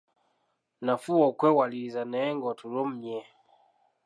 Nafuba 0.85 1.23
okwewaliriza 1.31 2.01
naye 2.11 2.29
nga 2.35 2.45
otulo 2.51 2.81
mmye! 2.89 3.19